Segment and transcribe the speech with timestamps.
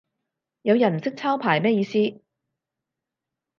[0.63, 2.23] 有人唔識抄牌咩意思